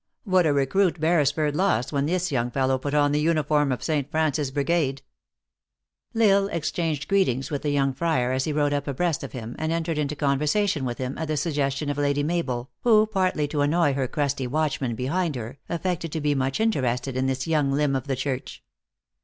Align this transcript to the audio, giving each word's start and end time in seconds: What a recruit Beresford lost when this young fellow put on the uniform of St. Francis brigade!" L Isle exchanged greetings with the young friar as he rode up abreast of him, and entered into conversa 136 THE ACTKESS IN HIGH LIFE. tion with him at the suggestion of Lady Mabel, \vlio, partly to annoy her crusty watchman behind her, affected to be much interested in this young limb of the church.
What 0.23 0.47
a 0.47 0.51
recruit 0.53 0.99
Beresford 0.99 1.55
lost 1.55 1.93
when 1.93 2.07
this 2.07 2.31
young 2.31 2.49
fellow 2.49 2.79
put 2.79 2.95
on 2.95 3.11
the 3.11 3.21
uniform 3.21 3.71
of 3.71 3.83
St. 3.83 4.09
Francis 4.09 4.49
brigade!" 4.49 5.03
L 6.19 6.23
Isle 6.23 6.47
exchanged 6.49 7.07
greetings 7.07 7.51
with 7.51 7.61
the 7.61 7.69
young 7.69 7.93
friar 7.93 8.31
as 8.31 8.45
he 8.45 8.51
rode 8.51 8.73
up 8.73 8.87
abreast 8.87 9.21
of 9.23 9.33
him, 9.33 9.55
and 9.59 9.71
entered 9.71 9.99
into 9.99 10.15
conversa 10.15 10.55
136 10.55 10.55
THE 10.55 10.61
ACTKESS 10.61 10.63
IN 10.63 10.63
HIGH 10.63 10.65
LIFE. 10.65 10.69
tion 10.69 10.85
with 10.87 10.97
him 10.97 11.17
at 11.19 11.27
the 11.27 11.37
suggestion 11.37 11.89
of 11.91 11.97
Lady 11.99 12.23
Mabel, 12.23 12.71
\vlio, 12.83 13.11
partly 13.11 13.47
to 13.49 13.61
annoy 13.61 13.93
her 13.93 14.07
crusty 14.07 14.47
watchman 14.47 14.95
behind 14.95 15.35
her, 15.35 15.59
affected 15.69 16.11
to 16.13 16.19
be 16.19 16.33
much 16.33 16.59
interested 16.59 17.15
in 17.15 17.27
this 17.27 17.45
young 17.45 17.71
limb 17.71 17.95
of 17.95 18.07
the 18.07 18.15
church. 18.15 18.63